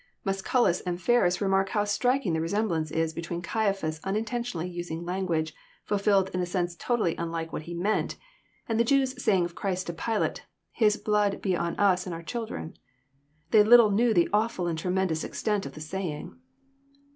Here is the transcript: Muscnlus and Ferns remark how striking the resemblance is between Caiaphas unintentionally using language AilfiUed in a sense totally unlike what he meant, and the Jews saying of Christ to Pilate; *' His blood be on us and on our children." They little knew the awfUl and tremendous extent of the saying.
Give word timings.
Muscnlus 0.25 0.81
and 0.83 0.99
Ferns 0.99 1.41
remark 1.41 1.69
how 1.69 1.83
striking 1.83 2.33
the 2.33 2.41
resemblance 2.41 2.89
is 2.89 3.13
between 3.13 3.43
Caiaphas 3.43 3.99
unintentionally 4.03 4.67
using 4.67 5.05
language 5.05 5.53
AilfiUed 5.89 6.31
in 6.31 6.39
a 6.41 6.45
sense 6.47 6.75
totally 6.75 7.15
unlike 7.17 7.53
what 7.53 7.61
he 7.69 7.75
meant, 7.75 8.17
and 8.67 8.79
the 8.79 8.83
Jews 8.83 9.23
saying 9.23 9.45
of 9.45 9.53
Christ 9.53 9.85
to 9.85 9.93
Pilate; 9.93 10.47
*' 10.63 10.71
His 10.83 10.97
blood 10.97 11.39
be 11.39 11.55
on 11.55 11.75
us 11.79 12.07
and 12.07 12.15
on 12.15 12.19
our 12.21 12.25
children." 12.25 12.73
They 13.51 13.61
little 13.61 13.91
knew 13.91 14.11
the 14.11 14.27
awfUl 14.33 14.67
and 14.71 14.79
tremendous 14.79 15.23
extent 15.23 15.67
of 15.67 15.73
the 15.73 15.81
saying. 15.81 16.35